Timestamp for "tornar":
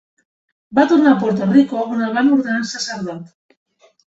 0.91-1.11